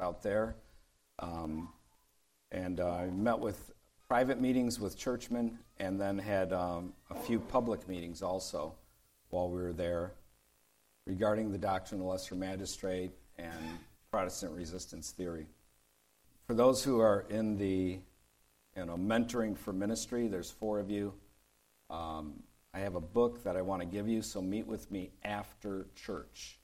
[0.00, 0.56] out there.
[1.18, 1.68] Um,
[2.50, 3.72] and uh, I met with
[4.08, 8.74] private meetings with churchmen and then had um, a few public meetings also
[9.30, 10.12] while we were there
[11.06, 13.78] regarding the doctrine of the lesser magistrate and
[14.10, 15.46] Protestant resistance theory.
[16.46, 17.98] For those who are in the
[18.76, 21.12] you know, mentoring for ministry, there's four of you.
[21.90, 22.42] Um,
[22.74, 25.86] I have a book that I want to give you, so meet with me after
[25.94, 26.58] church,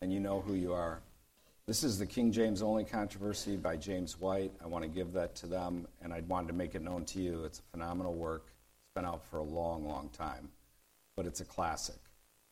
[0.00, 1.02] and you know who you are.
[1.66, 4.52] This is the King James Only Controversy by James White.
[4.62, 7.20] I want to give that to them, and I wanted to make it known to
[7.20, 7.42] you.
[7.42, 8.44] It's a phenomenal work.
[8.46, 10.48] It's been out for a long, long time,
[11.16, 11.98] but it's a classic.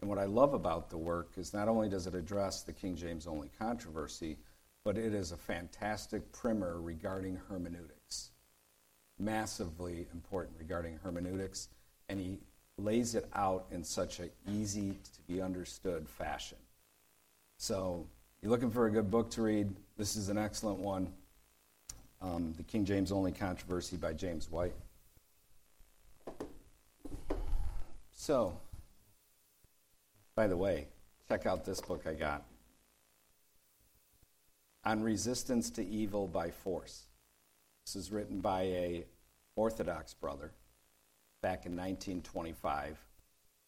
[0.00, 2.96] And what I love about the work is not only does it address the King
[2.96, 4.36] James Only controversy,
[4.84, 8.33] but it is a fantastic primer regarding hermeneutics.
[9.20, 11.69] Massively important regarding hermeneutics,
[12.08, 12.41] and he
[12.78, 16.58] lays it out in such an easy to be understood fashion.
[17.58, 18.08] So,
[18.45, 21.11] you're looking for a good book to read, this is an excellent one.
[22.21, 24.75] Um, the King James Only Controversy by James White.
[28.12, 28.61] So,
[30.36, 30.89] by the way,
[31.27, 32.45] check out this book I got
[34.84, 37.05] on resistance to evil by force.
[37.86, 39.06] This is written by a
[39.56, 40.53] Orthodox brother
[41.41, 42.98] back in 1925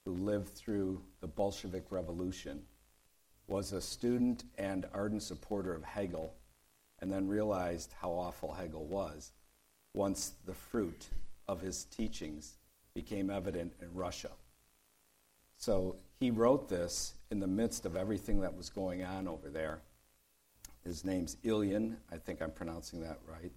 [0.04, 2.60] who lived through the Bolshevik Revolution,
[3.46, 6.34] was a student and ardent supporter of Hegel,
[7.00, 9.32] and then realized how awful Hegel was
[9.94, 11.08] once the fruit
[11.48, 12.56] of his teachings
[12.94, 14.30] became evident in Russia.
[15.56, 19.80] So he wrote this in the midst of everything that was going on over there.
[20.84, 23.52] His name's Ilyin, I think I'm pronouncing that right.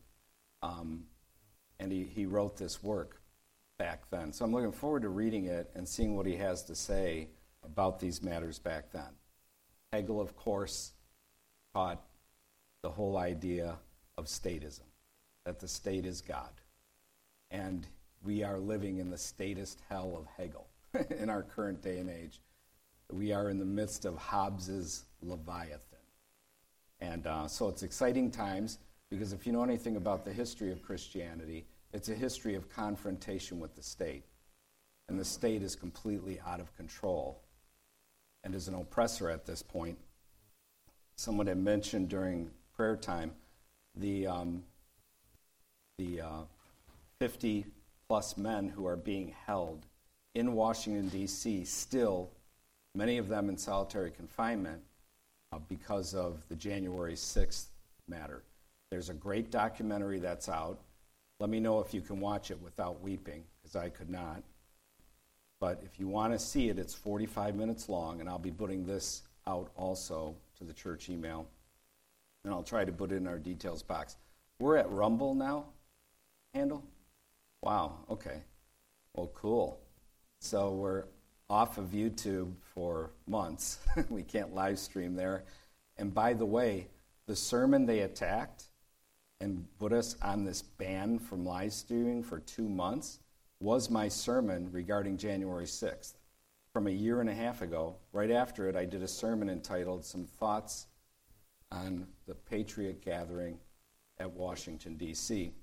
[0.62, 1.06] Um,
[1.80, 3.22] and he, he wrote this work
[3.78, 4.34] back then.
[4.34, 7.30] So I'm looking forward to reading it and seeing what he has to say
[7.64, 9.19] about these matters back then.
[9.92, 10.94] Hegel, of course,
[11.74, 12.04] taught
[12.82, 13.76] the whole idea
[14.18, 14.84] of statism,
[15.46, 16.52] that the state is God.
[17.52, 17.88] And
[18.24, 20.68] we are living in the statist hell of Hegel
[21.20, 22.40] in our current day and age.
[23.12, 25.98] We are in the midst of Hobbes's Leviathan.
[27.02, 28.78] And uh, so it's exciting times
[29.10, 33.60] because if you know anything about the history of Christianity, it's a history of confrontation
[33.60, 34.26] with the state.
[35.08, 37.42] And the state is completely out of control
[38.44, 39.98] and is an oppressor at this point.
[41.18, 43.32] Someone had mentioned during prayer time
[43.96, 44.64] the, um,
[45.98, 46.42] the uh,
[47.20, 47.66] 50
[48.08, 49.86] plus men who are being held
[50.36, 52.30] in Washington, D.C., still,
[52.96, 54.82] many of them in solitary confinement
[55.52, 57.66] uh, because of the January 6th
[58.08, 58.44] matter.
[58.92, 60.80] There's a great documentary that's out.
[61.40, 64.44] Let me know if you can watch it without weeping, because I could not.
[65.60, 68.86] But if you want to see it, it's 45 minutes long, and I'll be putting
[68.86, 71.48] this out also to the church email.
[72.44, 74.16] And I'll try to put it in our details box.
[74.60, 75.66] We're at Rumble now,
[76.54, 76.84] handle?
[77.62, 78.42] Wow, okay.
[79.14, 79.80] Well, cool.
[80.40, 81.04] So we're
[81.50, 83.80] off of YouTube for months.
[84.10, 85.44] we can't live stream there.
[85.98, 86.88] And by the way,
[87.28, 88.66] the sermon they attacked
[89.42, 93.20] and put us on this ban from live streaming for two months
[93.60, 96.14] was my sermon regarding January 6th.
[96.72, 100.06] From a year and a half ago, right after it, I did a sermon entitled
[100.06, 100.86] Some Thoughts
[101.72, 103.58] on the Patriot Gathering
[104.18, 105.54] at Washington, D.C.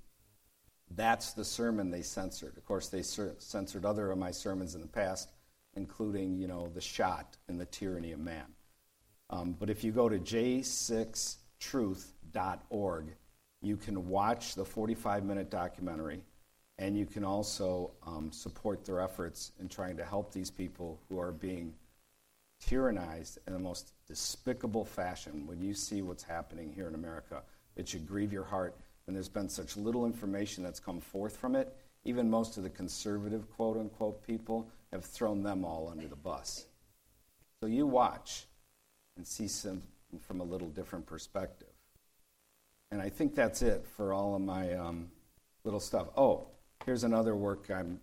[0.91, 2.57] That's the sermon they censored.
[2.57, 5.31] Of course, they censored other of my sermons in the past,
[5.75, 8.45] including, you know, the shot and the tyranny of man.
[9.29, 13.05] Um, but if you go to j6truth.org,
[13.61, 16.21] you can watch the 45 minute documentary
[16.79, 21.19] and you can also um, support their efforts in trying to help these people who
[21.19, 21.73] are being
[22.63, 25.47] tyrannized in the most despicable fashion.
[25.47, 27.41] When you see what's happening here in America,
[27.75, 28.75] it should grieve your heart.
[29.05, 31.75] And there's been such little information that's come forth from it.
[32.03, 36.65] Even most of the conservative, quote unquote, people have thrown them all under the bus.
[37.59, 38.45] So you watch
[39.15, 39.81] and see some
[40.21, 41.67] from a little different perspective.
[42.91, 45.09] And I think that's it for all of my um,
[45.63, 46.07] little stuff.
[46.15, 46.47] Oh,
[46.87, 47.99] here's another work I'm.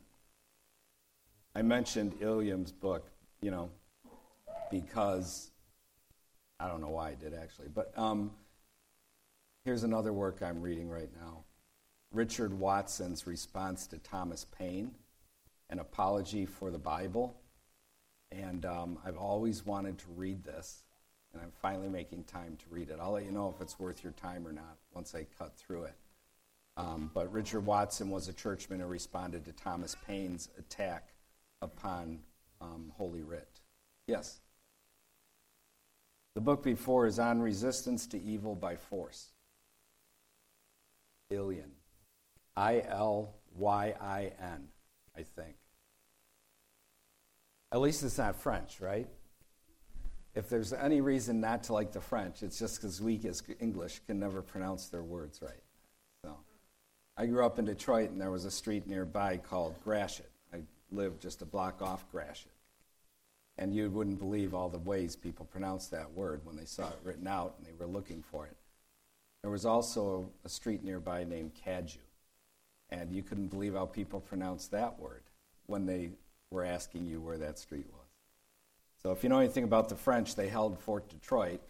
[1.56, 3.08] I mentioned Ilyin's book,
[3.40, 3.70] you know,
[4.70, 5.50] because
[6.60, 8.31] I don't know why I did actually, but um,
[9.64, 11.44] here's another work I'm reading right now
[12.12, 14.90] Richard Watson's response to Thomas Paine,
[15.70, 17.40] an apology for the Bible.
[18.31, 20.82] And um, I've always wanted to read this
[21.32, 22.98] and I'm finally making time to read it.
[23.00, 25.84] I'll let you know if it's worth your time or not once I cut through
[25.84, 25.94] it.
[26.76, 31.12] Um, but Richard Watson was a churchman who responded to Thomas Paine's attack
[31.62, 32.20] upon
[32.60, 33.60] um, Holy Writ.
[34.06, 34.40] Yes?
[36.34, 39.28] The book before is On Resistance to Evil by Force.
[41.32, 41.70] Ilyin.
[42.56, 44.68] I L Y I N,
[45.16, 45.56] I think.
[47.72, 49.08] At least it's not French, right?
[50.34, 54.00] If there's any reason not to like the French, it's just because we as English
[54.06, 55.62] can never pronounce their words right.
[57.16, 60.31] I grew up in Detroit, and there was a street nearby called Gratiot.
[60.52, 62.50] I lived just a block off Gratiot.
[63.56, 66.99] And you wouldn't believe all the ways people pronounced that word when they saw it
[67.05, 68.56] written out and they were looking for it.
[69.43, 72.00] There was also a, street nearby named Cadieux.
[72.90, 75.22] And you couldn't believe how people pronounced that word
[75.67, 76.10] when they
[76.50, 78.08] were asking you where that street was.
[79.02, 81.60] So if you know anything about the French, they held Fort Detroit.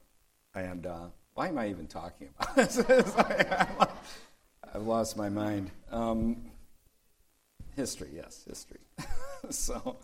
[0.54, 2.78] And uh, why am I even talking about this?
[4.76, 5.70] I've lost my mind.
[5.92, 6.50] Um,
[7.76, 8.80] history, yes, history.
[9.50, 9.98] so,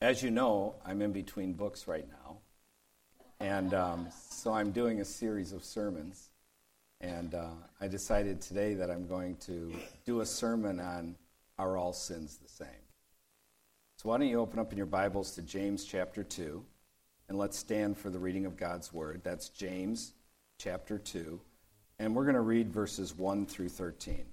[0.00, 2.36] as you know, I'm in between books right now.
[3.40, 6.30] And um, so I'm doing a series of sermons.
[7.00, 7.48] And uh,
[7.80, 9.72] I decided today that I'm going to
[10.04, 11.16] do a sermon on
[11.58, 12.68] Are All Sins the Same?
[13.96, 16.64] So why don't you open up in your Bibles to James chapter 2,
[17.28, 19.22] and let's stand for the reading of God's Word.
[19.24, 20.12] That's James
[20.58, 21.40] chapter 2,
[22.00, 24.24] and we're going to read verses 1 through 13.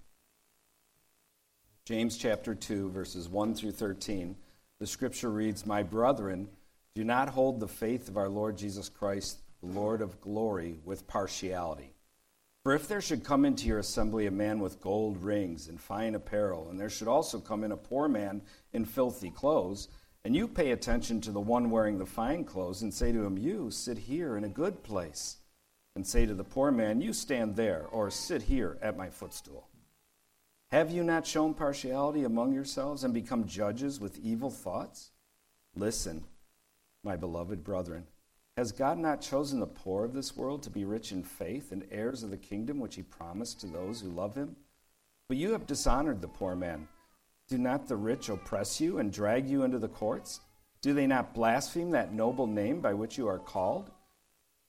[1.84, 4.38] James chapter 2, verses 1 through 13.
[4.80, 6.48] The scripture reads, My brethren,
[6.96, 11.08] do not hold the faith of our Lord Jesus Christ, the Lord of glory, with
[11.08, 11.92] partiality.
[12.64, 16.16] For if there should come into your assembly a man with gold rings and fine
[16.16, 19.90] apparel, and there should also come in a poor man in filthy clothes,
[20.24, 23.38] and you pay attention to the one wearing the fine clothes, and say to him,
[23.38, 25.38] You sit here in a good place,
[25.98, 29.68] and say to the poor man, You stand there, or sit here at my footstool.
[30.70, 35.10] Have you not shown partiality among yourselves and become judges with evil thoughts?
[35.76, 36.24] Listen,
[37.04, 38.06] my beloved brethren.
[38.58, 41.88] Has God not chosen the poor of this world to be rich in faith and
[41.90, 44.56] heirs of the kingdom which he promised to those who love him?
[45.28, 46.88] But you have dishonored the poor man.
[47.48, 50.42] Do not the rich oppress you and drag you into the courts?
[50.84, 53.90] Do they not blaspheme that noble name by which you are called?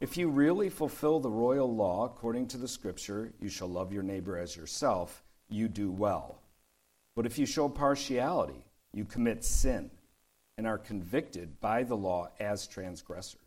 [0.00, 4.04] If you really fulfill the royal law according to the scripture, you shall love your
[4.04, 6.40] neighbor as yourself, you do well.
[7.16, 8.62] But if you show partiality,
[8.92, 9.90] you commit sin
[10.56, 13.40] and are convicted by the law as transgressors.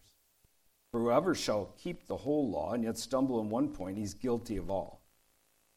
[0.91, 4.57] For whoever shall keep the whole law and yet stumble in one point, he's guilty
[4.57, 5.01] of all.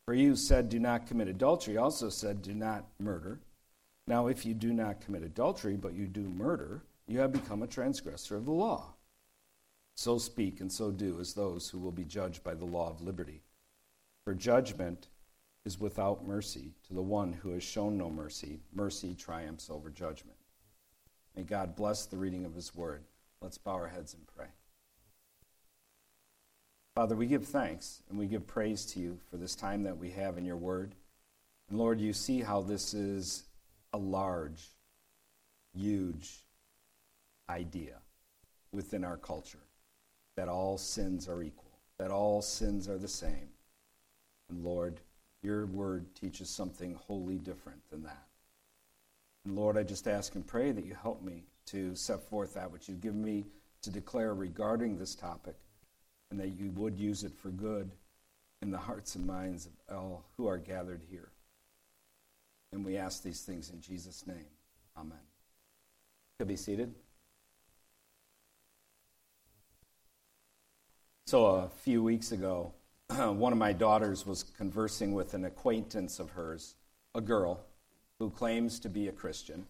[0.04, 3.38] For he who said, Do not commit adultery, also said, Do not murder.
[4.08, 7.68] Now, if you do not commit adultery, but you do murder, you have become a
[7.68, 8.93] transgressor of the law.
[9.94, 13.00] So speak and so do as those who will be judged by the law of
[13.00, 13.42] liberty.
[14.24, 15.08] For judgment
[15.64, 18.60] is without mercy to the one who has shown no mercy.
[18.72, 20.36] Mercy triumphs over judgment.
[21.36, 23.04] May God bless the reading of his word.
[23.40, 24.48] Let's bow our heads and pray.
[26.94, 30.10] Father, we give thanks and we give praise to you for this time that we
[30.10, 30.94] have in your word.
[31.68, 33.44] And Lord, you see how this is
[33.92, 34.70] a large,
[35.76, 36.44] huge
[37.48, 37.98] idea
[38.72, 39.63] within our culture
[40.36, 43.48] that all sins are equal, that all sins are the same.
[44.48, 45.00] And Lord,
[45.42, 48.26] your word teaches something wholly different than that.
[49.44, 52.70] And Lord, I just ask and pray that you help me to set forth that
[52.70, 53.46] which you've given me
[53.82, 55.56] to declare regarding this topic
[56.30, 57.90] and that you would use it for good
[58.62, 61.28] in the hearts and minds of all who are gathered here.
[62.72, 64.46] And we ask these things in Jesus' name.
[64.96, 65.18] Amen.
[66.38, 66.94] Could be seated.
[71.34, 72.70] So, a few weeks ago,
[73.08, 76.76] one of my daughters was conversing with an acquaintance of hers,
[77.12, 77.58] a girl
[78.20, 79.66] who claims to be a Christian.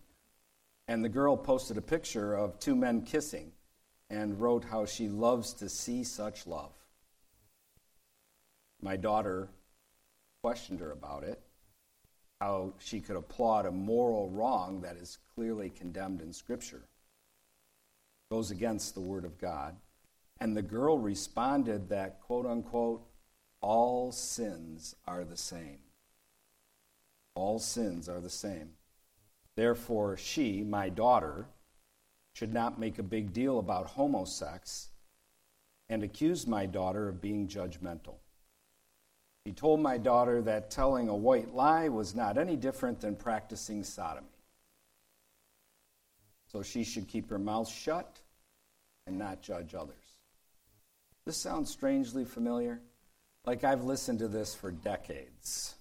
[0.89, 3.51] And the girl posted a picture of two men kissing
[4.11, 6.75] and wrote how she loves to see such love.
[8.83, 9.49] My daughter
[10.43, 11.41] questioned her about it,
[12.43, 16.83] how she could applaud a moral wrong that is clearly condemned in Scripture,
[18.31, 19.77] goes against the Word of God.
[20.45, 23.03] And the girl responded that, quote unquote,
[23.63, 25.79] all sins are the same.
[27.35, 28.73] All sins are the same.
[29.57, 31.47] Therefore, she, my daughter,
[32.35, 34.89] should not make a big deal about homosex
[35.89, 38.17] and accuse my daughter of being judgmental.
[39.47, 43.83] He told my daughter that telling a white lie was not any different than practicing
[43.83, 44.27] sodomy.
[46.53, 48.21] So she should keep her mouth shut
[49.07, 50.04] and not judge others.
[51.27, 52.83] This sounds strangely familiar,
[53.47, 55.75] like I've listened to this for decades.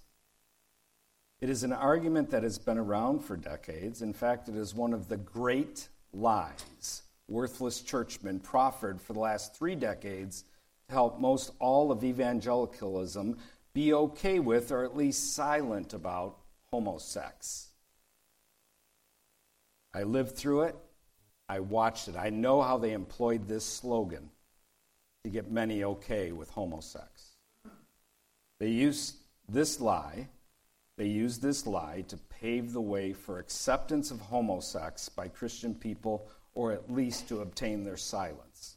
[1.40, 4.00] It is an argument that has been around for decades.
[4.00, 9.56] In fact, it is one of the great lies worthless churchmen proffered for the last
[9.56, 10.44] three decades
[10.88, 13.36] to help most all of evangelicalism
[13.72, 16.36] be okay with or at least silent about
[16.72, 17.68] homosex.
[19.94, 20.76] I lived through it.
[21.48, 22.16] I watched it.
[22.16, 24.30] I know how they employed this slogan
[25.24, 27.32] to get many okay with homosex.
[28.60, 29.16] They used
[29.48, 30.28] this lie,
[30.96, 36.28] they used this lie to pave the way for acceptance of homosex by Christian people
[36.54, 38.76] or at least to obtain their silence.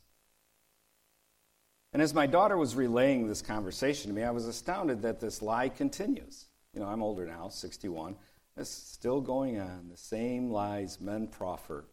[1.93, 5.41] And as my daughter was relaying this conversation to me, I was astounded that this
[5.41, 6.45] lie continues.
[6.73, 8.15] You know, I'm older now, 61.
[8.55, 9.89] It's still going on.
[9.89, 11.85] The same lies men proffer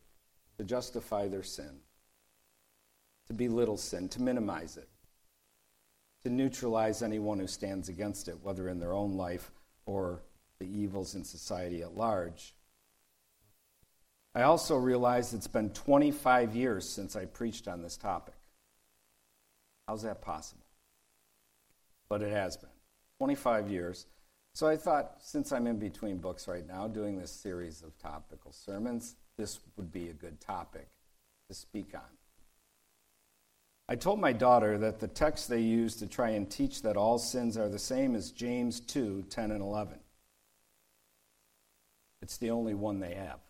[0.59, 1.81] to justify their sin,
[3.27, 4.89] to belittle sin, to minimize it,
[6.23, 9.51] to neutralize anyone who stands against it, whether in their own life
[9.87, 10.23] or
[10.59, 12.55] the evils in society at large.
[14.35, 18.35] I also realize it's been 25 years since I preached on this topic.
[19.87, 20.67] How's that possible?
[22.09, 22.71] But it has been
[23.19, 24.07] 25 years.
[24.55, 28.53] So I thought, since I'm in between books right now, doing this series of topical
[28.53, 30.89] sermons, this would be a good topic
[31.49, 32.03] to speak on.
[33.87, 37.19] I told my daughter that the text they use to try and teach that all
[37.19, 39.99] sins are the same is James 2 10 and 11.
[42.23, 43.41] It's the only one they have.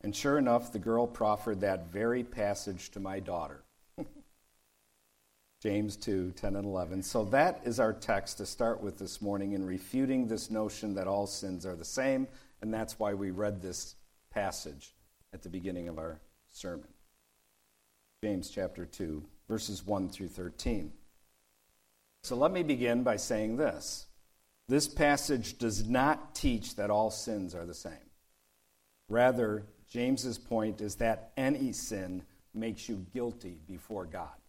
[0.00, 3.62] And sure enough, the girl proffered that very passage to my daughter.
[5.62, 7.02] James 2 10 and 11.
[7.02, 11.06] So that is our text to start with this morning in refuting this notion that
[11.06, 12.26] all sins are the same,
[12.62, 13.96] and that's why we read this
[14.30, 14.94] passage
[15.34, 16.20] at the beginning of our
[16.50, 16.93] sermon.
[18.24, 20.90] James chapter 2, verses 1 through 13.
[22.22, 24.06] So let me begin by saying this.
[24.66, 28.08] This passage does not teach that all sins are the same.
[29.10, 32.22] Rather, James's point is that any sin
[32.54, 34.40] makes you guilty before God.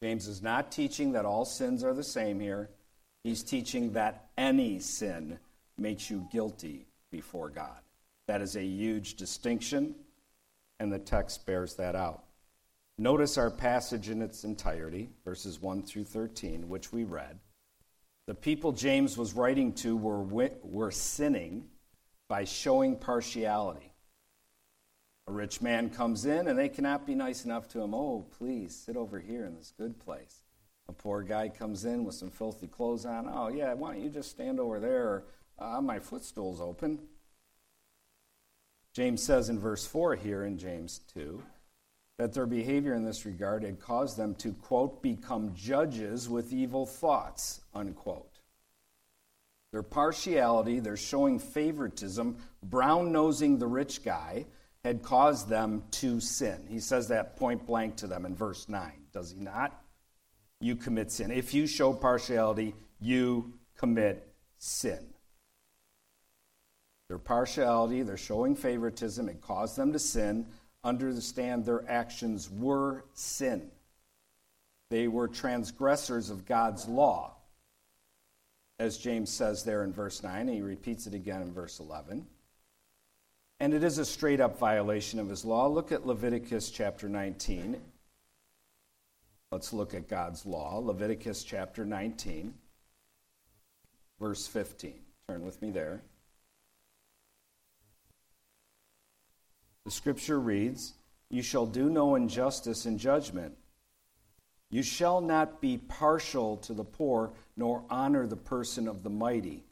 [0.00, 2.70] James is not teaching that all sins are the same here.
[3.24, 5.40] He's teaching that any sin
[5.76, 7.80] makes you guilty before God.
[8.28, 9.96] That is a huge distinction,
[10.78, 12.24] and the text bears that out.
[12.98, 17.38] Notice our passage in its entirety, verses 1 through 13, which we read.
[18.26, 20.22] The people James was writing to were,
[20.62, 21.68] were sinning
[22.28, 23.92] by showing partiality.
[25.28, 27.94] A rich man comes in and they cannot be nice enough to him.
[27.94, 30.42] Oh, please sit over here in this good place.
[30.88, 33.28] A poor guy comes in with some filthy clothes on.
[33.30, 35.24] Oh, yeah, why don't you just stand over there?
[35.58, 37.00] Uh, my footstool's open.
[38.96, 41.42] James says in verse 4 here in James 2
[42.16, 46.86] that their behavior in this regard had caused them to, quote, become judges with evil
[46.86, 48.38] thoughts, unquote.
[49.70, 54.46] Their partiality, their showing favoritism, brown nosing the rich guy,
[54.82, 56.64] had caused them to sin.
[56.66, 59.78] He says that point blank to them in verse 9, does he not?
[60.58, 61.30] You commit sin.
[61.30, 64.26] If you show partiality, you commit
[64.56, 65.06] sin.
[67.08, 70.46] Their partiality, their showing favoritism, it caused them to sin.
[70.82, 73.70] Understand their actions were sin.
[74.90, 77.34] They were transgressors of God's law,
[78.78, 82.26] as James says there in verse 9, and he repeats it again in verse 11.
[83.58, 85.66] And it is a straight up violation of his law.
[85.66, 87.80] Look at Leviticus chapter 19.
[89.50, 90.78] Let's look at God's law.
[90.78, 92.52] Leviticus chapter 19,
[94.20, 94.94] verse 15.
[95.28, 96.02] Turn with me there.
[99.86, 100.94] The scripture reads
[101.30, 103.56] You shall do no injustice in judgment.
[104.68, 109.62] You shall not be partial to the poor, nor honor the person of the mighty.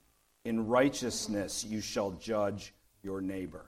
[0.44, 3.66] In righteousness you shall judge your neighbor.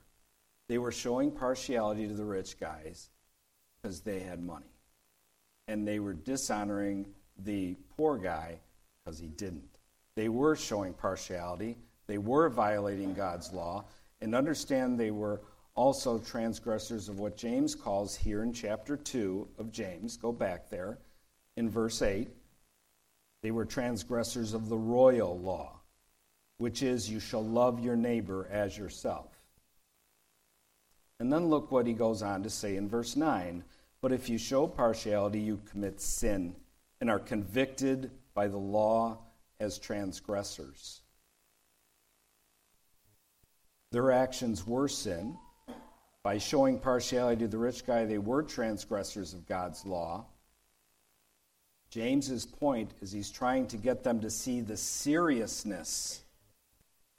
[0.68, 3.10] They were showing partiality to the rich guys
[3.82, 4.70] because they had money.
[5.66, 7.06] And they were dishonoring
[7.44, 8.60] the poor guy
[9.04, 9.78] because he didn't.
[10.14, 11.76] They were showing partiality.
[12.06, 13.86] They were violating God's law.
[14.20, 15.40] And understand they were
[15.76, 20.16] also transgressors of what James calls here in chapter 2 of James.
[20.16, 20.98] Go back there
[21.56, 22.28] in verse 8.
[23.42, 25.80] They were transgressors of the royal law,
[26.56, 29.28] which is, you shall love your neighbor as yourself.
[31.20, 33.62] And then look what he goes on to say in verse 9.
[34.00, 36.56] But if you show partiality, you commit sin
[37.00, 39.18] and are convicted by the law
[39.60, 41.02] as transgressors.
[43.92, 45.36] Their actions were sin.
[46.26, 50.24] By showing partiality to the rich guy, they were transgressors of God's law.
[51.88, 56.24] James's point is he's trying to get them to see the seriousness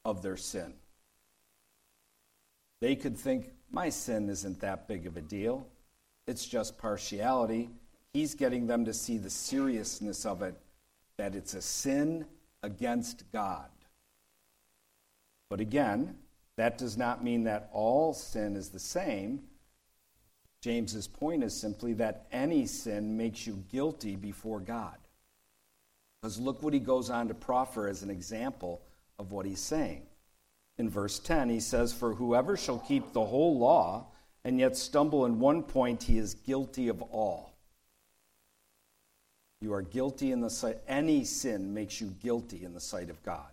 [0.04, 0.74] of their sin.
[2.82, 5.66] They could think my sin isn't that big of a deal.
[6.28, 7.70] It's just partiality.
[8.12, 10.60] He's getting them to see the seriousness of it,
[11.16, 12.26] that it's a sin
[12.62, 13.70] against God.
[15.48, 16.18] But again,
[16.58, 19.42] that does not mean that all sin is the same.
[20.62, 24.98] James's point is simply that any sin makes you guilty before God.
[26.22, 28.82] Because look what he goes on to proffer as an example
[29.20, 30.02] of what he's saying.
[30.80, 34.08] In verse 10, he says, For whoever shall keep the whole law
[34.44, 37.54] and yet stumble in one point, he is guilty of all.
[39.60, 43.22] You are guilty in the sight, any sin makes you guilty in the sight of
[43.24, 43.52] God.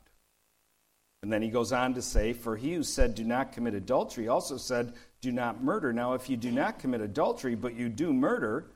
[1.25, 4.29] And then he goes on to say, For he who said, Do not commit adultery,
[4.29, 5.91] also said, Do not murder.
[5.91, 8.67] Now, if you do not commit adultery, but you do murder,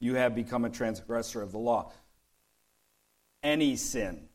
[0.00, 1.92] you have become a transgressor of the law.
[3.44, 4.26] Any sin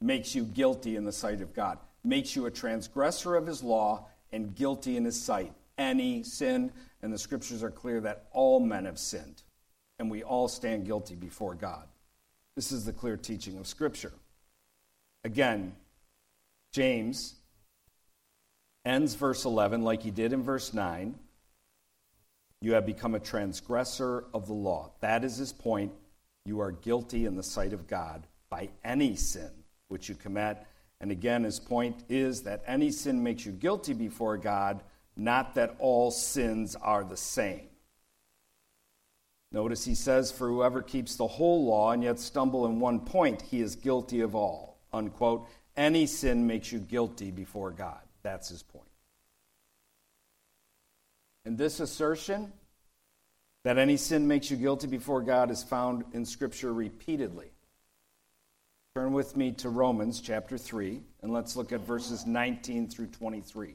[0.00, 4.06] makes you guilty in the sight of God, makes you a transgressor of his law
[4.32, 5.52] and guilty in his sight.
[5.76, 6.72] Any sin,
[7.02, 9.42] and the scriptures are clear that all men have sinned,
[9.98, 11.86] and we all stand guilty before God.
[12.54, 14.14] This is the clear teaching of Scripture.
[15.24, 15.74] Again,
[16.72, 17.34] James
[18.84, 21.14] ends verse 11 like he did in verse 9.
[22.60, 24.92] You have become a transgressor of the law.
[25.00, 25.92] That is his point.
[26.44, 29.50] You are guilty in the sight of God by any sin
[29.88, 30.58] which you commit.
[31.00, 34.82] And again, his point is that any sin makes you guilty before God,
[35.16, 37.68] not that all sins are the same.
[39.50, 43.42] Notice he says, For whoever keeps the whole law and yet stumble in one point,
[43.42, 44.78] he is guilty of all.
[44.92, 45.46] Unquote.
[45.76, 48.00] Any sin makes you guilty before God.
[48.22, 48.84] That's his point.
[51.44, 52.52] And this assertion
[53.64, 57.50] that any sin makes you guilty before God is found in Scripture repeatedly.
[58.94, 63.74] Turn with me to Romans chapter 3, and let's look at verses 19 through 23.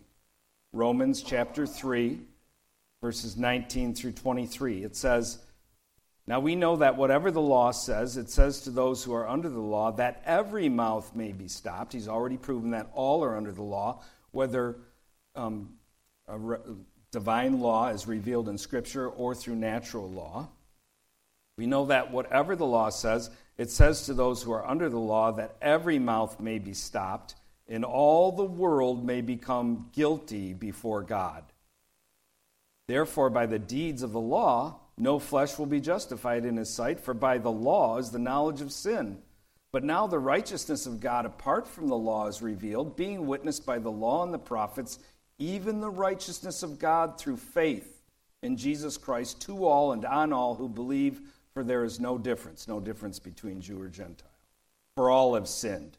[0.73, 2.19] Romans chapter 3,
[3.01, 4.83] verses 19 through 23.
[4.83, 5.39] It says,
[6.27, 9.49] now we know that whatever the law says, it says to those who are under
[9.49, 11.93] the law that every mouth may be stopped.
[11.93, 14.75] He's already proven that all are under the law, whether
[15.35, 15.69] um,
[16.27, 16.59] re-
[17.11, 20.49] divine law is revealed in Scripture or through natural law.
[21.57, 24.99] We know that whatever the law says, it says to those who are under the
[24.99, 27.35] law that every mouth may be stopped,
[27.69, 31.43] and all the world may become guilty before God.
[32.87, 36.99] Therefore, by the deeds of the law, no flesh will be justified in his sight,
[36.99, 39.19] for by the law is the knowledge of sin.
[39.71, 43.79] But now the righteousness of God apart from the law is revealed, being witnessed by
[43.79, 44.97] the law and the prophets,
[45.37, 48.01] even the righteousness of God through faith
[48.41, 51.21] in Jesus Christ to all and on all who believe,
[51.53, 54.27] for there is no difference, no difference between Jew or Gentile.
[54.95, 55.97] For all have sinned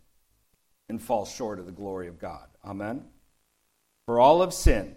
[0.88, 2.48] and fall short of the glory of God.
[2.64, 3.04] Amen?
[4.06, 4.96] For all have sinned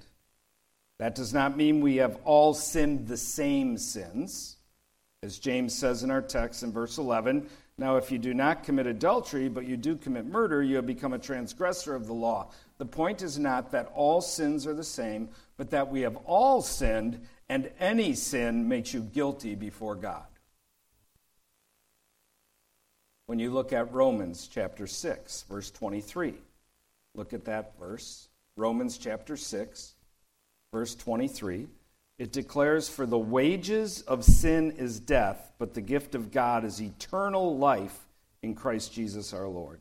[1.01, 4.57] that does not mean we have all sinned the same sins.
[5.23, 8.85] As James says in our text in verse 11, now if you do not commit
[8.85, 12.51] adultery, but you do commit murder, you have become a transgressor of the law.
[12.77, 16.61] The point is not that all sins are the same, but that we have all
[16.61, 20.27] sinned, and any sin makes you guilty before God.
[23.25, 26.35] When you look at Romans chapter 6, verse 23,
[27.15, 28.27] look at that verse.
[28.55, 29.95] Romans chapter 6,
[30.71, 31.67] verse 23,
[32.17, 36.81] it declares, For the wages of sin is death, but the gift of God is
[36.81, 37.97] eternal life
[38.41, 39.79] in Christ Jesus our Lord.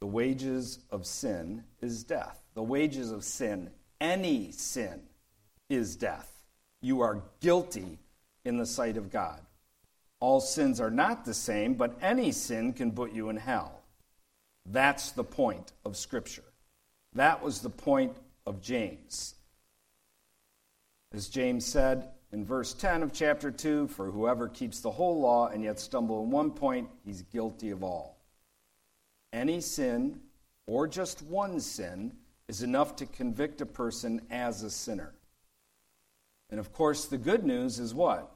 [0.00, 2.40] The wages of sin is death.
[2.54, 5.00] The wages of sin, any sin,
[5.68, 6.30] is death.
[6.82, 7.98] You are guilty
[8.44, 9.40] in the sight of God.
[10.20, 13.80] All sins are not the same, but any sin can put you in hell.
[14.66, 16.44] That's the point of Scripture.
[17.14, 19.34] That was the point of James.
[21.14, 25.46] As James said in verse 10 of chapter 2 For whoever keeps the whole law
[25.46, 28.18] and yet stumble in one point, he's guilty of all.
[29.32, 30.18] Any sin,
[30.66, 32.14] or just one sin,
[32.48, 35.14] is enough to convict a person as a sinner.
[36.50, 38.34] And of course, the good news is what?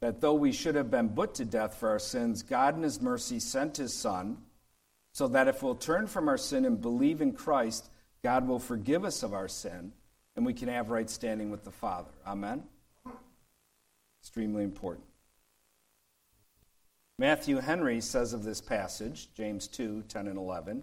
[0.00, 3.00] That though we should have been put to death for our sins, God in His
[3.00, 4.36] mercy sent His Son,
[5.12, 7.88] so that if we'll turn from our sin and believe in Christ,
[8.22, 9.92] God will forgive us of our sin
[10.36, 12.10] and we can have right standing with the Father.
[12.26, 12.62] Amen?
[14.22, 15.06] Extremely important.
[17.18, 20.82] Matthew Henry says of this passage, James 2 10 and 11,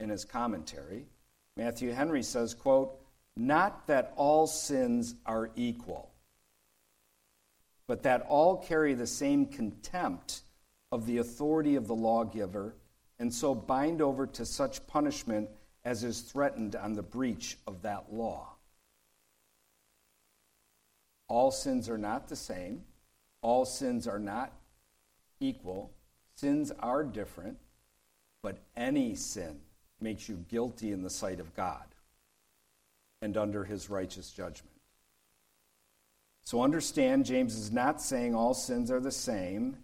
[0.00, 1.06] in his commentary.
[1.56, 2.98] Matthew Henry says, quote,
[3.36, 6.10] Not that all sins are equal,
[7.86, 10.42] but that all carry the same contempt
[10.92, 12.74] of the authority of the lawgiver,
[13.18, 15.48] and so bind over to such punishment
[15.84, 18.53] as is threatened on the breach of that law.
[21.34, 22.84] All sins are not the same,
[23.42, 24.52] all sins are not
[25.40, 25.90] equal,
[26.36, 27.58] sins are different,
[28.40, 29.58] but any sin
[30.00, 31.86] makes you guilty in the sight of God
[33.20, 34.76] and under his righteous judgment.
[36.44, 39.78] So understand, James is not saying all sins are the same.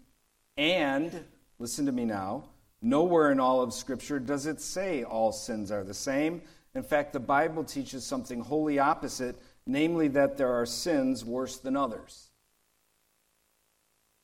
[0.56, 1.24] And,
[1.58, 2.44] listen to me now,
[2.80, 6.42] nowhere in all of Scripture does it say all sins are the same.
[6.76, 9.34] In fact, the Bible teaches something wholly opposite,
[9.66, 12.30] namely that there are sins worse than others.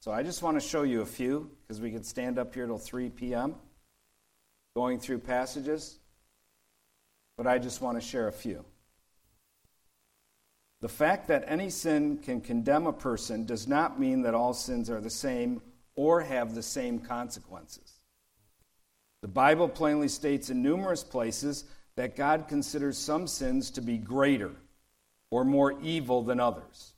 [0.01, 2.67] So I just want to show you a few, because we could stand up here
[2.67, 3.57] till 3 p.m.
[4.75, 5.99] going through passages.
[7.37, 8.65] But I just want to share a few.
[10.81, 14.91] The fact that any sin can condemn a person does not mean that all sins
[14.91, 15.61] are the same
[15.97, 18.01] or have the same consequences.
[19.23, 21.65] The Bible plainly states in numerous places
[21.97, 24.53] that God considers some sins to be greater
[25.31, 26.93] or more evil than others.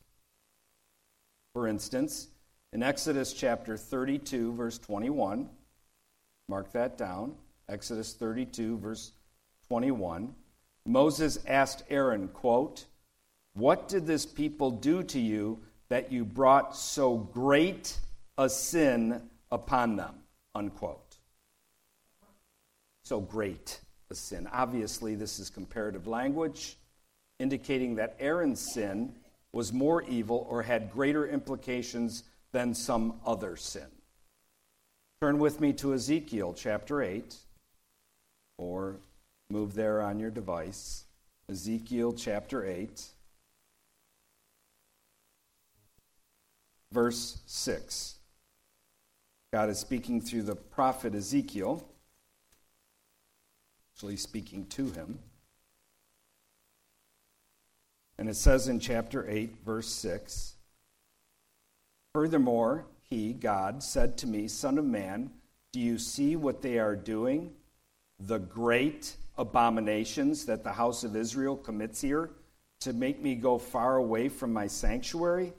[1.52, 2.28] For instance,
[2.72, 5.48] in Exodus chapter 32, verse 21,
[6.48, 7.34] mark that down.
[7.68, 9.12] Exodus 32, verse
[9.68, 10.34] 21.
[10.86, 12.86] Moses asked Aaron, quote,
[13.54, 17.98] what did this people do to you that you brought so great
[18.38, 20.14] a sin upon them?
[20.54, 21.16] Unquote.
[23.04, 24.48] So great a sin.
[24.52, 26.77] Obviously, this is comparative language,
[27.38, 29.14] indicating that Aaron's sin
[29.52, 33.86] was more evil or had greater implications than some other sin.
[35.20, 37.34] Turn with me to Ezekiel chapter 8,
[38.56, 38.96] or
[39.50, 41.04] move there on your device.
[41.48, 43.10] Ezekiel chapter 8.
[46.92, 48.16] verse 6.
[49.52, 51.86] God is speaking through the prophet Ezekiel,
[53.94, 55.18] actually speaking to him.
[58.18, 60.56] And it says in chapter 8, verse 6
[62.12, 65.30] Furthermore, he, God, said to me, Son of man,
[65.72, 67.52] do you see what they are doing?
[68.18, 72.30] The great abominations that the house of Israel commits here
[72.80, 75.52] to make me go far away from my sanctuary?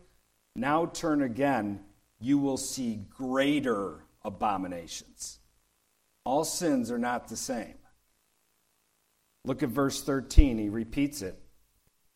[0.56, 1.80] Now turn again,
[2.20, 5.40] you will see greater abominations.
[6.26, 7.76] All sins are not the same.
[9.46, 10.58] Look at verse 13.
[10.58, 11.42] He repeats it.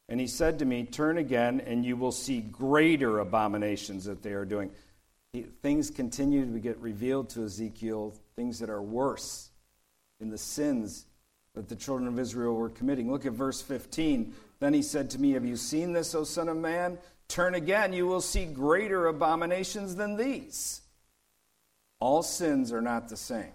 [0.10, 4.34] And he said to me, Turn again, and you will see greater abominations that they
[4.34, 4.72] are doing.
[5.62, 9.50] things continue to get revealed to Ezekiel, things that are worse
[10.20, 11.06] in the sins
[11.56, 13.12] that the children of Israel were committing.
[13.12, 14.34] Look at verse 15.
[14.60, 16.98] Then he said to me, Have you seen this, O Son of Man?
[17.28, 20.82] Turn again, you will see greater abominations than these.
[22.00, 23.54] All sins are not the same.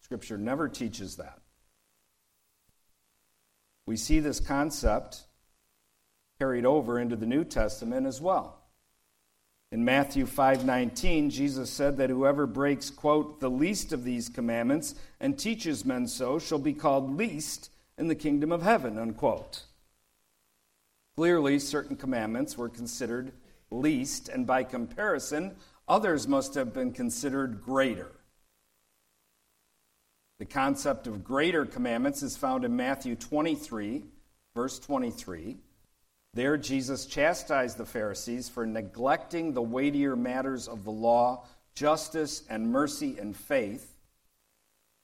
[0.00, 1.40] Scripture never teaches that.
[3.88, 5.22] We see this concept
[6.38, 8.60] carried over into the New Testament as well.
[9.72, 15.38] In Matthew 5:19, Jesus said that whoever breaks quote the least of these commandments and
[15.38, 19.64] teaches men so shall be called least in the kingdom of heaven unquote.
[21.16, 23.32] Clearly, certain commandments were considered
[23.70, 25.56] least, and by comparison,
[25.88, 28.17] others must have been considered greater.
[30.38, 34.04] The concept of greater commandments is found in Matthew 23,
[34.54, 35.56] verse 23.
[36.34, 42.70] There, Jesus chastised the Pharisees for neglecting the weightier matters of the law, justice, and
[42.70, 43.94] mercy and faith.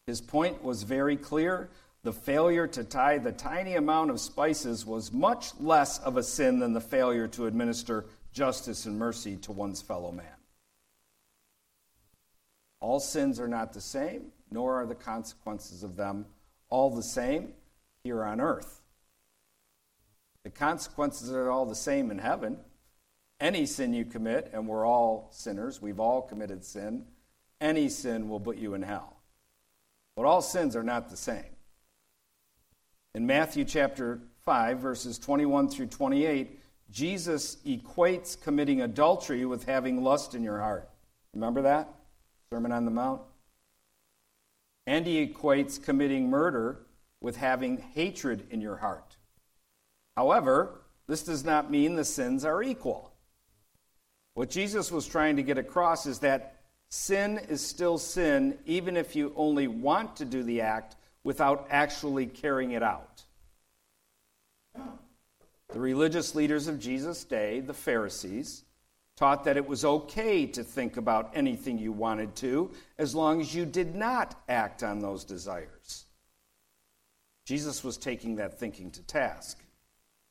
[0.07, 1.69] His point was very clear
[2.05, 6.59] the failure to tithe a tiny amount of spices was much less of a sin
[6.59, 10.27] than the failure to administer justice and mercy to one's fellow man.
[12.85, 16.27] All sins are not the same, nor are the consequences of them
[16.69, 17.55] all the same
[18.03, 18.83] here on earth.
[20.43, 22.59] The consequences are all the same in heaven.
[23.41, 27.07] Any sin you commit, and we're all sinners, we've all committed sin,
[27.59, 29.17] any sin will put you in hell.
[30.15, 31.57] But all sins are not the same.
[33.15, 40.35] In Matthew chapter 5, verses 21 through 28, Jesus equates committing adultery with having lust
[40.35, 40.91] in your heart.
[41.33, 41.89] Remember that?
[42.55, 43.21] Sermon on the Mount?
[44.87, 46.87] And he equates committing murder
[47.21, 49.17] with having hatred in your heart.
[50.17, 53.13] However, this does not mean the sins are equal.
[54.35, 59.17] What Jesus was trying to get across is that sin is still sin, even if
[59.17, 63.25] you only want to do the act without actually carrying it out.
[64.77, 68.63] The religious leaders of Jesus' day, the Pharisees,
[69.17, 73.55] taught that it was okay to think about anything you wanted to as long as
[73.55, 76.05] you did not act on those desires.
[77.45, 79.63] Jesus was taking that thinking to task.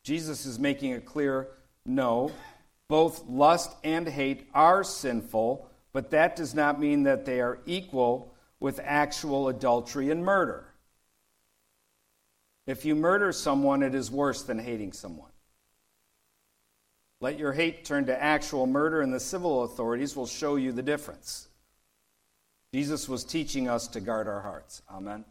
[0.03, 1.49] Jesus is making it clear
[1.85, 2.31] no,
[2.87, 8.33] both lust and hate are sinful, but that does not mean that they are equal
[8.59, 10.65] with actual adultery and murder.
[12.65, 15.32] If you murder someone, it is worse than hating someone.
[17.23, 20.81] Let your hate turn to actual murder, and the civil authorities will show you the
[20.81, 21.47] difference.
[22.73, 24.81] Jesus was teaching us to guard our hearts.
[24.91, 25.23] Amen.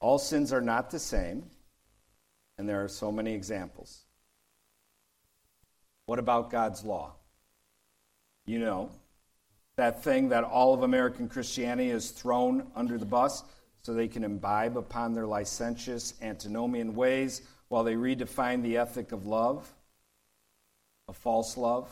[0.00, 1.44] All sins are not the same,
[2.58, 4.00] and there are so many examples.
[6.06, 7.12] What about God's law?
[8.46, 8.90] You know,
[9.76, 13.44] that thing that all of American Christianity is thrown under the bus
[13.86, 19.26] so they can imbibe upon their licentious antinomian ways while they redefine the ethic of
[19.26, 19.72] love,
[21.06, 21.88] a false love.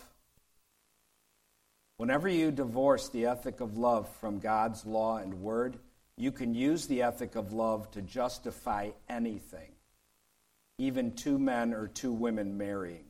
[1.97, 5.79] Whenever you divorce the ethic of love from God's law and word,
[6.17, 9.71] you can use the ethic of love to justify anything,
[10.79, 13.05] even two men or two women marrying.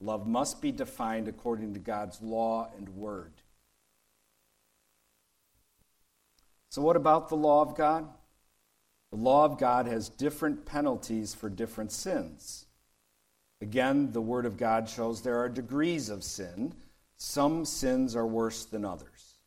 [0.00, 3.32] Love must be defined according to God's law and word.
[6.76, 8.06] So, what about the law of God?
[9.10, 12.66] The law of God has different penalties for different sins.
[13.62, 16.74] Again, the Word of God shows there are degrees of sin.
[17.16, 19.38] Some sins are worse than others.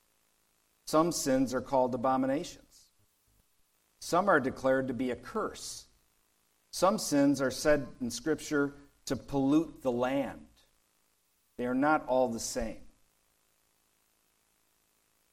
[0.87, 2.87] Some sins are called abominations.
[3.99, 5.85] Some are declared to be a curse.
[6.71, 8.73] Some sins are said in Scripture
[9.05, 10.47] to pollute the land.
[11.59, 12.88] They are not all the same.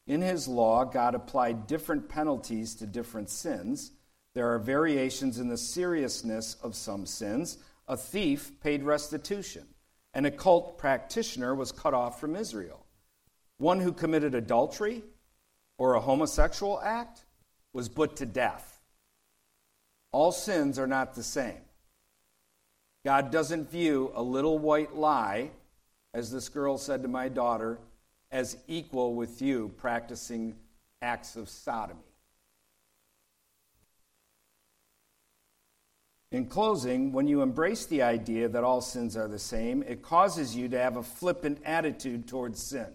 [0.07, 3.93] In his law, God applied different penalties to different sins.
[4.35, 7.59] There are variations in the seriousness of some sins.
[7.89, 9.67] A thief paid restitution,
[10.15, 12.87] An occult practitioner was cut off from Israel.
[13.59, 15.03] One who committed adultery
[15.79, 17.25] or a homosexual act
[17.73, 18.81] was put to death.
[20.13, 21.61] All sins are not the same.
[23.05, 25.51] God doesn't view a little white lie,
[26.15, 27.79] as this girl said to my daughter,
[28.31, 30.57] as equal with you practicing
[31.01, 32.01] acts of sodomy.
[36.33, 40.57] In closing, when you embrace the idea that all sins are the same, it causes
[40.57, 42.89] you to have a flippant attitude towards sin.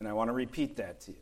[0.00, 1.18] And I want to repeat that to you.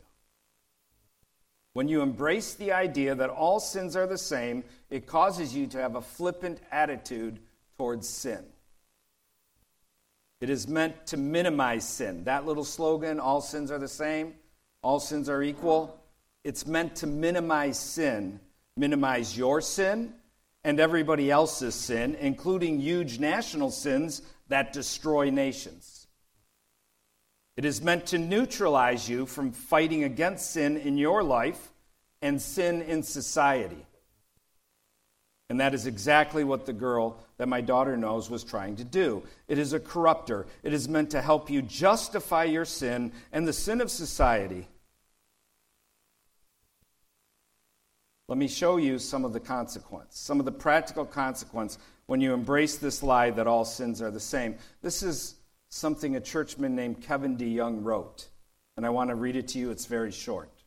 [1.73, 5.77] When you embrace the idea that all sins are the same, it causes you to
[5.77, 7.39] have a flippant attitude
[7.77, 8.43] towards sin.
[10.41, 12.23] It is meant to minimize sin.
[12.25, 14.33] That little slogan, all sins are the same,
[14.81, 16.01] all sins are equal,
[16.43, 18.39] it's meant to minimize sin,
[18.75, 20.13] minimize your sin
[20.63, 26.07] and everybody else's sin, including huge national sins that destroy nations.
[27.57, 31.71] It is meant to neutralize you from fighting against sin in your life
[32.21, 33.85] and sin in society.
[35.51, 39.21] And that is exactly what the girl that my daughter knows was trying to do.
[39.49, 43.51] It is a corrupter, it is meant to help you justify your sin and the
[43.51, 44.69] sin of society.
[48.29, 52.33] Let me show you some of the consequence, some of the practical consequence when you
[52.33, 54.55] embrace this lie that all sins are the same.
[54.81, 55.35] This is
[55.67, 58.29] something a churchman named Kevin DeYoung wrote,
[58.77, 59.69] and I want to read it to you.
[59.69, 60.60] It's very short.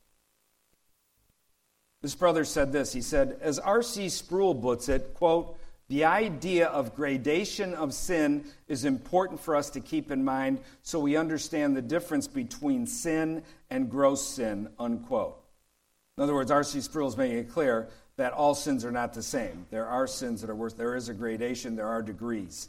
[2.04, 2.92] This brother said this.
[2.92, 4.10] He said, as R.C.
[4.10, 5.56] Sproul puts it, quote,
[5.88, 11.00] the idea of gradation of sin is important for us to keep in mind so
[11.00, 15.42] we understand the difference between sin and gross sin, unquote.
[16.18, 16.82] In other words, R.C.
[16.82, 17.88] Sproul is making it clear
[18.18, 19.64] that all sins are not the same.
[19.70, 20.74] There are sins that are worse.
[20.74, 22.68] There is a gradation, there are degrees.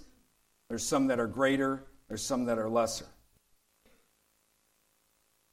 [0.70, 3.08] There's some that are greater, there's some that are lesser.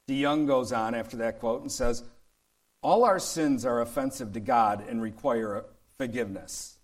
[0.07, 2.05] DeYoung goes on after that quote and says,
[2.83, 5.65] all our sins are offensive to God and require
[5.97, 6.77] forgiveness.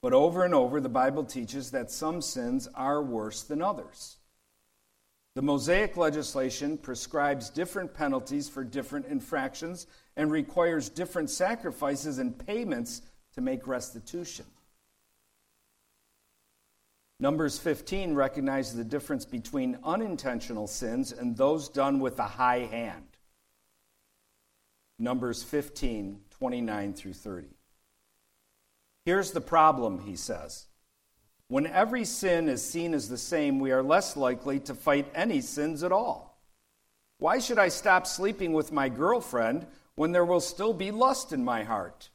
[0.00, 4.16] But over and over, the Bible teaches that some sins are worse than others.
[5.34, 13.02] The Mosaic legislation prescribes different penalties for different infractions and requires different sacrifices and payments
[13.34, 14.46] to make restitution.
[17.18, 23.13] Numbers 15 recognizes the difference between unintentional sins and those done with a high hand.
[24.98, 27.48] Numbers 15, 29 through 30.
[29.04, 30.66] Here's the problem, he says.
[31.48, 35.40] When every sin is seen as the same, we are less likely to fight any
[35.40, 36.38] sins at all.
[37.18, 41.44] Why should I stop sleeping with my girlfriend when there will still be lust in
[41.44, 42.08] my heart?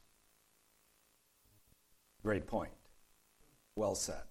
[2.22, 2.72] Great point.
[3.76, 4.22] Well said.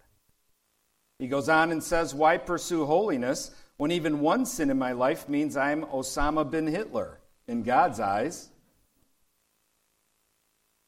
[1.18, 5.28] He goes on and says, Why pursue holiness when even one sin in my life
[5.28, 7.19] means I'm Osama bin Hitler?
[7.50, 8.50] In God's eyes.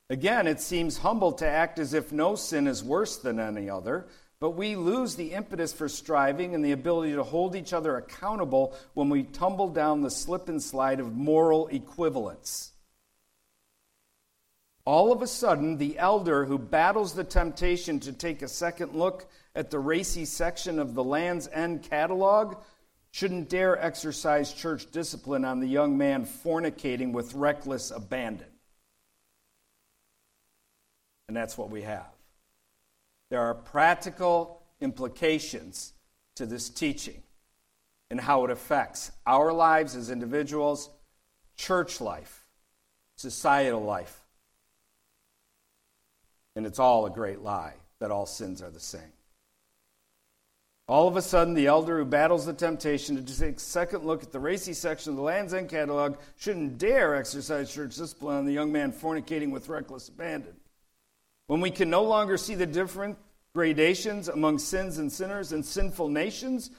[0.10, 4.08] Again, it seems humble to act as if no sin is worse than any other,
[4.40, 8.76] but we lose the impetus for striving and the ability to hold each other accountable
[8.94, 12.72] when we tumble down the slip and slide of moral equivalence.
[14.84, 19.28] All of a sudden, the elder who battles the temptation to take a second look
[19.56, 22.58] at the racy section of the Land's End catalog
[23.12, 28.48] shouldn't dare exercise church discipline on the young man fornicating with reckless abandon.
[31.28, 32.10] And that's what we have.
[33.30, 35.94] There are practical implications
[36.36, 37.22] to this teaching
[38.10, 40.90] and how it affects our lives as individuals,
[41.56, 42.46] church life,
[43.16, 44.18] societal life.
[46.56, 49.14] And it's all a great lie that all sins are the same.
[50.88, 54.24] All of a sudden, the elder who battles the temptation to take a second look
[54.24, 58.46] at the racy section of the Lands' End catalog shouldn't dare exercise church discipline on
[58.46, 60.56] the young man fornicating with reckless abandon.
[61.48, 63.18] When we can no longer see the different
[63.54, 66.72] gradations among sins and sinners and sinful nations,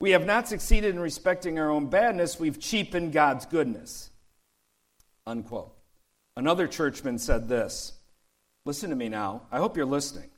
[0.00, 4.10] we have not succeeded in respecting our own badness, we've cheapened God's goodness.
[5.26, 5.72] Unquote.
[6.36, 7.94] Another churchman said this
[8.64, 9.42] Listen to me now.
[9.50, 10.30] I hope you're listening.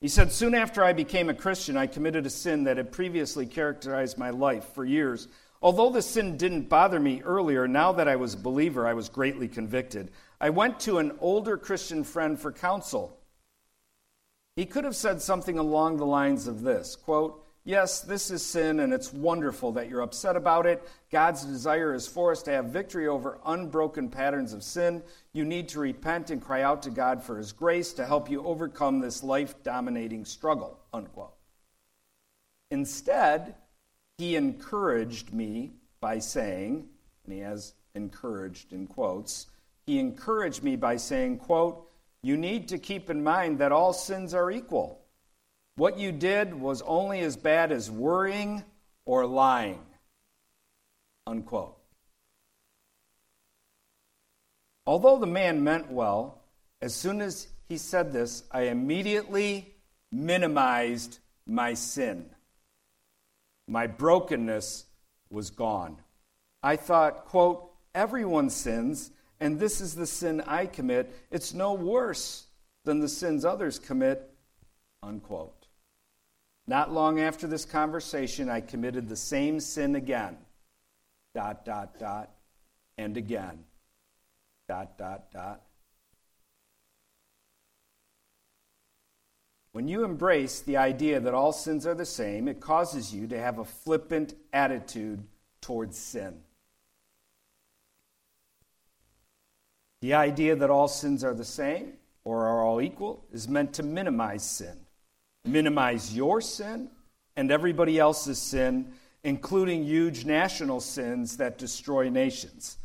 [0.00, 3.46] He said, Soon after I became a Christian, I committed a sin that had previously
[3.46, 5.26] characterized my life for years.
[5.60, 9.08] Although the sin didn't bother me earlier, now that I was a believer, I was
[9.08, 10.12] greatly convicted.
[10.40, 13.18] I went to an older Christian friend for counsel.
[14.54, 18.80] He could have said something along the lines of this quote, Yes, this is sin,
[18.80, 20.82] and it's wonderful that you're upset about it.
[21.12, 25.02] God's desire is for us to have victory over unbroken patterns of sin.
[25.34, 28.42] You need to repent and cry out to God for His grace to help you
[28.42, 30.78] overcome this life dominating struggle.
[30.94, 31.34] Unquote.
[32.70, 33.54] Instead,
[34.16, 36.88] he encouraged me by saying,
[37.26, 39.46] and he has encouraged in quotes,
[39.84, 41.86] he encouraged me by saying, quote,
[42.22, 45.02] you need to keep in mind that all sins are equal.
[45.78, 48.64] What you did was only as bad as worrying
[49.06, 49.78] or lying.
[51.24, 51.76] Unquote.
[54.88, 56.40] Although the man meant well,
[56.82, 59.72] as soon as he said this, I immediately
[60.10, 62.28] minimized my sin.
[63.68, 64.84] My brokenness
[65.30, 65.98] was gone.
[66.60, 71.14] I thought, quote, everyone sins, and this is the sin I commit.
[71.30, 72.48] It's no worse
[72.84, 74.28] than the sins others commit,
[75.04, 75.57] unquote.
[76.68, 80.36] Not long after this conversation, I committed the same sin again.
[81.34, 82.28] Dot, dot, dot,
[82.98, 83.64] and again.
[84.68, 85.62] Dot, dot, dot.
[89.72, 93.38] When you embrace the idea that all sins are the same, it causes you to
[93.38, 95.24] have a flippant attitude
[95.62, 96.40] towards sin.
[100.02, 103.82] The idea that all sins are the same or are all equal is meant to
[103.82, 104.76] minimize sin
[105.44, 106.90] minimize your sin
[107.36, 112.78] and everybody else's sin, including huge national sins that destroy nations,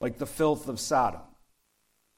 [0.00, 1.20] like the filth of Sodom,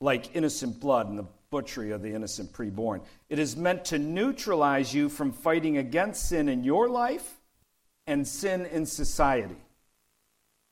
[0.00, 3.02] like innocent blood and the butchery of the innocent preborn.
[3.28, 7.40] It is meant to neutralize you from fighting against sin in your life
[8.06, 9.56] and sin in society.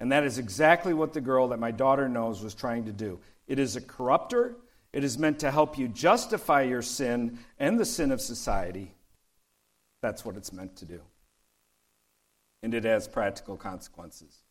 [0.00, 3.18] And that is exactly what the girl that my daughter knows was trying to do.
[3.48, 4.56] It is a corrupter
[4.92, 8.94] it is meant to help you justify your sin and the sin of society.
[10.00, 11.00] That's what it's meant to do.
[12.62, 14.42] And it has practical consequences.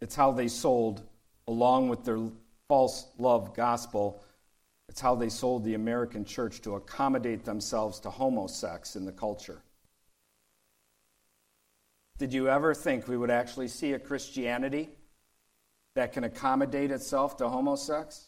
[0.00, 1.02] It's how they sold,
[1.48, 2.20] along with their
[2.68, 4.22] false love gospel,
[4.88, 9.62] it's how they sold the American church to accommodate themselves to homosex in the culture.
[12.18, 14.90] Did you ever think we would actually see a Christianity
[15.94, 18.26] that can accommodate itself to homosex?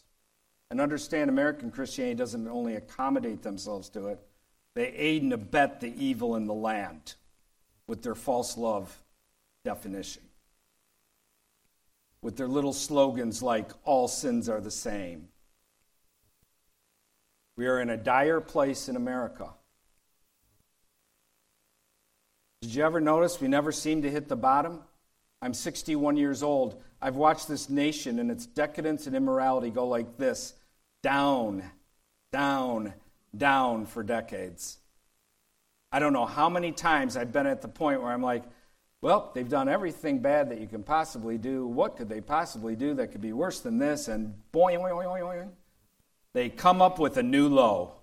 [0.69, 4.19] And understand American Christianity doesn't only accommodate themselves to it,
[4.75, 7.15] they aid and abet the evil in the land
[7.87, 8.95] with their false love
[9.63, 10.23] definition.
[12.21, 15.29] With their little slogans like, all sins are the same.
[17.55, 19.49] We are in a dire place in America.
[22.61, 24.81] Did you ever notice we never seem to hit the bottom?
[25.41, 26.81] I'm 61 years old.
[27.01, 30.53] I've watched this nation and its decadence and immorality go like this
[31.03, 31.63] down,
[32.31, 32.93] down,
[33.35, 34.79] down for decades.
[35.91, 38.43] I don't know how many times I've been at the point where I'm like,
[39.01, 41.67] well, they've done everything bad that you can possibly do.
[41.67, 44.07] What could they possibly do that could be worse than this?
[44.07, 45.49] And boing, boing, boing, boing.
[46.33, 47.93] They come up with a new low.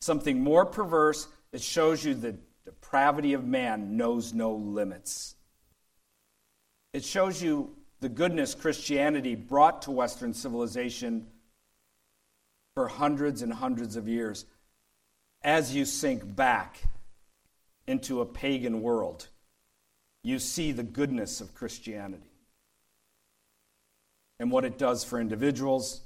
[0.00, 5.35] Something more perverse that shows you the depravity of man knows no limits.
[6.96, 11.26] It shows you the goodness Christianity brought to Western civilization
[12.72, 14.46] for hundreds and hundreds of years,
[15.42, 16.84] as you sink back
[17.86, 19.28] into a pagan world,
[20.22, 22.32] you see the goodness of Christianity
[24.40, 26.00] and what it does for individuals,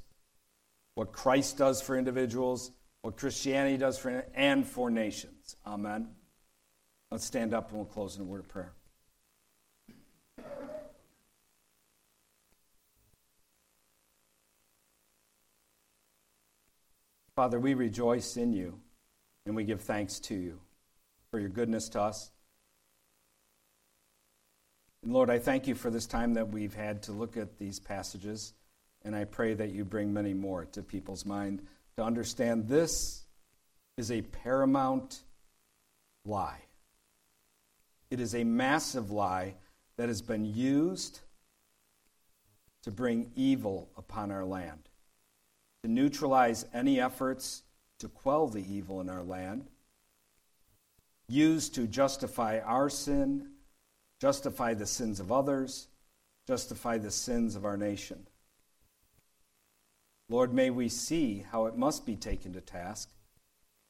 [0.96, 2.72] what Christ does for individuals,
[3.02, 5.54] what Christianity does for and for nations.
[5.64, 6.08] Amen.
[7.12, 8.72] Let's stand up and we'll close in a word of prayer.
[17.40, 18.78] Father, we rejoice in you
[19.46, 20.60] and we give thanks to you
[21.30, 22.30] for your goodness to us.
[25.02, 27.80] And Lord, I thank you for this time that we've had to look at these
[27.80, 28.52] passages,
[29.06, 31.62] and I pray that you bring many more to people's mind
[31.96, 33.24] to understand this
[33.96, 35.22] is a paramount
[36.26, 36.60] lie.
[38.10, 39.54] It is a massive lie
[39.96, 41.20] that has been used
[42.82, 44.89] to bring evil upon our land,
[45.82, 47.62] to neutralize any efforts
[47.98, 49.68] to quell the evil in our land,
[51.28, 53.50] used to justify our sin,
[54.20, 55.88] justify the sins of others,
[56.46, 58.26] justify the sins of our nation.
[60.28, 63.10] Lord, may we see how it must be taken to task,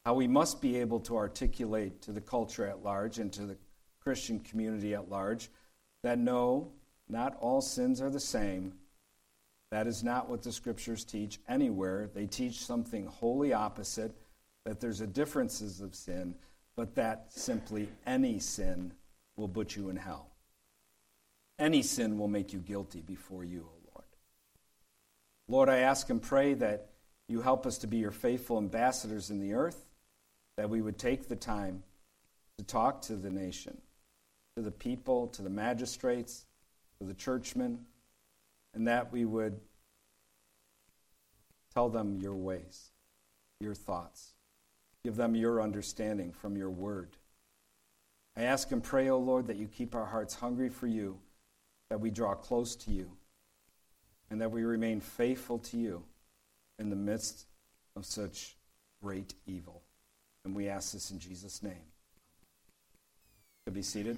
[0.05, 3.57] how we must be able to articulate to the culture at large and to the
[4.01, 5.51] Christian community at large
[6.03, 6.72] that no,
[7.09, 8.72] not all sins are the same.
[9.70, 12.10] That is not what the scriptures teach anywhere.
[12.12, 14.12] They teach something wholly opposite
[14.64, 16.34] that there's a differences of sin,
[16.76, 18.92] but that simply any sin
[19.36, 20.30] will put you in hell.
[21.58, 24.06] Any sin will make you guilty before you, O Lord.
[25.48, 26.90] Lord, I ask and pray that
[27.28, 29.86] you help us to be your faithful ambassadors in the earth,
[30.56, 31.84] that we would take the time
[32.58, 33.78] to talk to the nation
[34.56, 36.44] to the people, to the magistrates,
[36.98, 37.78] to the churchmen,
[38.74, 39.60] and that we would
[41.72, 42.90] tell them your ways,
[43.60, 44.32] your thoughts,
[45.04, 47.16] give them your understanding from your word.
[48.36, 51.18] I ask and pray, O oh Lord, that you keep our hearts hungry for you,
[51.88, 53.10] that we draw close to you,
[54.30, 56.02] and that we remain faithful to you
[56.78, 57.46] in the midst
[57.96, 58.56] of such
[59.02, 59.82] great evil.
[60.44, 61.84] And we ask this in Jesus' name.
[63.66, 64.16] To be seated.